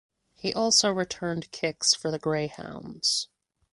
He 0.33 0.51
also 0.51 0.89
returned 0.89 1.51
kicks 1.51 1.93
for 1.93 2.09
the 2.09 2.17
Greyhounds. 2.17 3.27